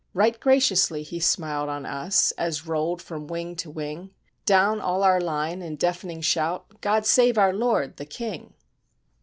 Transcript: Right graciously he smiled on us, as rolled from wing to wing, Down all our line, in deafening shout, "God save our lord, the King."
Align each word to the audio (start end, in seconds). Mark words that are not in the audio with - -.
Right 0.15 0.39
graciously 0.39 1.03
he 1.03 1.19
smiled 1.19 1.69
on 1.69 1.85
us, 1.85 2.31
as 2.31 2.65
rolled 2.65 3.03
from 3.03 3.27
wing 3.27 3.55
to 3.57 3.69
wing, 3.69 4.09
Down 4.47 4.81
all 4.81 5.03
our 5.03 5.21
line, 5.21 5.61
in 5.61 5.75
deafening 5.75 6.21
shout, 6.21 6.81
"God 6.81 7.05
save 7.05 7.37
our 7.37 7.53
lord, 7.53 7.97
the 7.97 8.05
King." 8.07 8.55